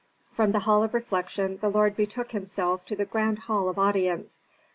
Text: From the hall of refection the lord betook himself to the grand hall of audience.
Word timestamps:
From 0.33 0.51
the 0.51 0.61
hall 0.61 0.81
of 0.81 0.95
refection 0.95 1.59
the 1.61 1.69
lord 1.69 1.95
betook 1.95 2.31
himself 2.31 2.83
to 2.87 2.95
the 2.95 3.05
grand 3.05 3.37
hall 3.37 3.69
of 3.69 3.77
audience. 3.77 4.47